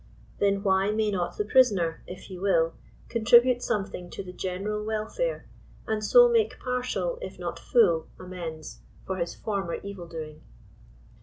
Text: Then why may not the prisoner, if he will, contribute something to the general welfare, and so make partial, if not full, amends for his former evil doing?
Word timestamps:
Then 0.39 0.63
why 0.63 0.89
may 0.89 1.11
not 1.11 1.37
the 1.37 1.45
prisoner, 1.45 2.01
if 2.07 2.21
he 2.23 2.39
will, 2.39 2.73
contribute 3.07 3.61
something 3.61 4.09
to 4.09 4.23
the 4.23 4.33
general 4.33 4.83
welfare, 4.83 5.47
and 5.85 6.03
so 6.03 6.27
make 6.27 6.59
partial, 6.59 7.19
if 7.21 7.37
not 7.37 7.59
full, 7.59 8.07
amends 8.19 8.79
for 9.05 9.17
his 9.17 9.35
former 9.35 9.75
evil 9.75 10.07
doing? 10.07 10.41